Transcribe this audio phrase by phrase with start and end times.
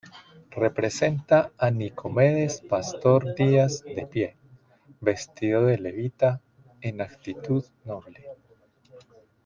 [0.55, 4.35] Representa a Nicomedes Pastor Díaz de pie,
[4.99, 6.41] vestido de levita,
[6.81, 8.25] en actitud noble.